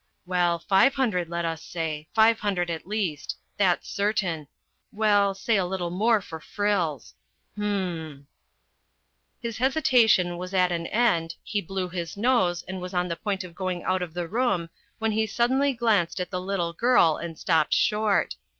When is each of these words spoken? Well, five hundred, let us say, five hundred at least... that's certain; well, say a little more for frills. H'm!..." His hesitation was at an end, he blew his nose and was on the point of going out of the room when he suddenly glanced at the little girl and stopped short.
Well, 0.25 0.57
five 0.57 0.95
hundred, 0.95 1.29
let 1.29 1.45
us 1.45 1.61
say, 1.63 2.07
five 2.15 2.39
hundred 2.39 2.71
at 2.71 2.87
least... 2.87 3.37
that's 3.57 3.87
certain; 3.87 4.47
well, 4.91 5.35
say 5.35 5.57
a 5.57 5.65
little 5.67 5.91
more 5.91 6.21
for 6.23 6.39
frills. 6.39 7.13
H'm!..." 7.55 8.25
His 9.43 9.59
hesitation 9.59 10.39
was 10.39 10.55
at 10.55 10.71
an 10.71 10.87
end, 10.87 11.35
he 11.43 11.61
blew 11.61 11.87
his 11.87 12.17
nose 12.17 12.63
and 12.63 12.81
was 12.81 12.95
on 12.95 13.09
the 13.09 13.15
point 13.15 13.43
of 13.43 13.53
going 13.53 13.83
out 13.83 14.01
of 14.01 14.15
the 14.15 14.27
room 14.27 14.71
when 14.97 15.11
he 15.11 15.27
suddenly 15.27 15.71
glanced 15.71 16.19
at 16.19 16.31
the 16.31 16.41
little 16.41 16.73
girl 16.73 17.17
and 17.17 17.37
stopped 17.37 17.75
short. 17.75 18.37